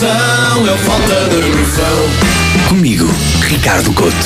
[0.00, 2.68] é falta de.
[2.68, 3.06] Comigo,
[3.42, 4.16] Ricardo Couto.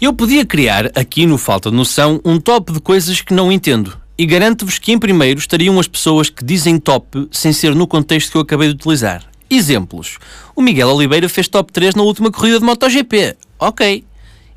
[0.00, 3.98] Eu podia criar, aqui no Falta de Noção, um top de coisas que não entendo.
[4.16, 8.30] E garanto-vos que em primeiro estariam as pessoas que dizem top sem ser no contexto
[8.30, 9.22] que eu acabei de utilizar.
[9.50, 10.18] Exemplos.
[10.56, 13.36] O Miguel Oliveira fez top 3 na última corrida de MotoGP.
[13.58, 14.02] Ok.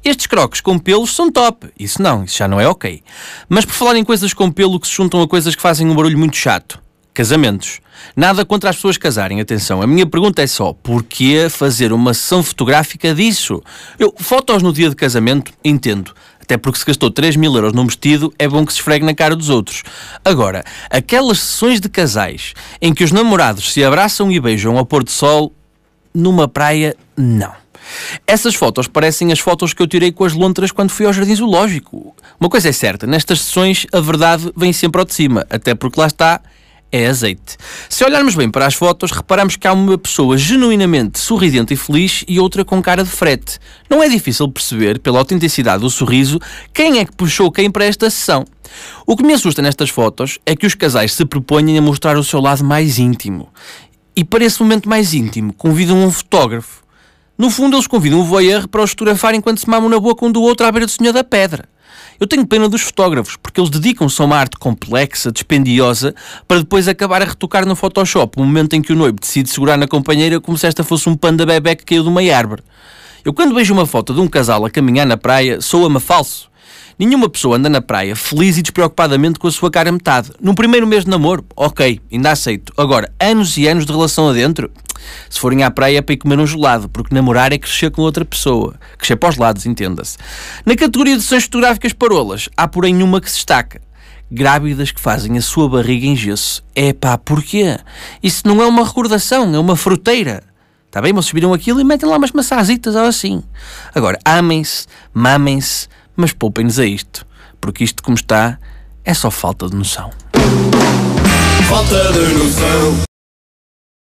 [0.06, 1.68] Estes croques com pelos são top.
[1.78, 3.04] Isso não, isso já não é ok.
[3.50, 5.96] Mas por falar em coisas com pelo que se juntam a coisas que fazem um
[5.96, 6.85] barulho muito chato.
[7.16, 7.80] Casamentos.
[8.14, 9.82] Nada contra as pessoas casarem, atenção.
[9.82, 13.64] A minha pergunta é só, porquê fazer uma sessão fotográfica disso?
[13.98, 16.14] Eu, fotos no dia de casamento, entendo.
[16.42, 19.16] Até porque se gastou 3 mil euros num vestido, é bom que se esfregue na
[19.16, 19.82] cara dos outros.
[20.26, 25.02] Agora, aquelas sessões de casais em que os namorados se abraçam e beijam ao pôr
[25.02, 25.54] do sol,
[26.14, 27.54] numa praia, não.
[28.28, 31.36] Essas fotos parecem as fotos que eu tirei com as lontras quando fui ao Jardim
[31.36, 32.14] Zoológico.
[32.38, 35.98] Uma coisa é certa, nestas sessões a verdade vem sempre ao de cima, até porque
[35.98, 36.42] lá está,
[36.92, 37.58] é azeite.
[37.90, 42.24] Se olharmos bem para as fotos, reparamos que há uma pessoa genuinamente sorridente e feliz
[42.28, 43.60] e outra com cara de frete.
[43.90, 46.40] Não é difícil perceber, pela autenticidade do sorriso,
[46.74, 48.46] quem é que puxou quem para esta sessão.
[49.06, 52.24] O que me assusta nestas fotos é que os casais se proponham a mostrar o
[52.24, 53.50] seu lado mais íntimo.
[54.16, 56.84] E para esse momento mais íntimo, convidam um fotógrafo.
[57.38, 60.32] No fundo, eles convidam um voyeur para os fotografar enquanto se mamam na boca um
[60.32, 61.68] do outro à beira do Senhor da Pedra.
[62.20, 66.16] Eu tenho pena dos fotógrafos, porque eles dedicam-se a uma arte complexa, dispendiosa,
[66.48, 69.78] para depois acabar a retocar no Photoshop o momento em que o noivo decide segurar
[69.78, 72.64] na companheira como se esta fosse um panda bebê que caiu de uma árvore.
[73.24, 76.50] Eu quando vejo uma foto de um casal a caminhar na praia, soa-me falso.
[76.98, 80.32] Nenhuma pessoa anda na praia feliz e despreocupadamente com a sua cara metade.
[80.40, 82.72] Num primeiro mês de namoro, ok, ainda aceito.
[82.78, 84.72] Agora, anos e anos de relação adentro,
[85.30, 88.02] se forem à praia é para ir comer um gelado, porque namorar é crescer com
[88.02, 88.76] outra pessoa.
[88.98, 90.18] Crescer para os lados, entenda-se.
[90.66, 93.82] Na categoria de sessões fotográficas parolas, há porém uma que se destaca.
[94.32, 96.64] Grávidas que fazem a sua barriga em gesso.
[96.74, 97.78] É pá, porquê?
[98.24, 100.44] Isso não é uma recordação, é uma fruteira.
[100.88, 101.12] Está bem?
[101.14, 103.44] Vocês viram aquilo e metem lá umas maçazitas ou assim.
[103.94, 107.28] Agora, amem-se, mamem-se, mas poupem-nos a isto,
[107.60, 108.58] porque isto, como está,
[109.04, 110.10] é só falta de noção.
[111.68, 113.15] Falta de noção.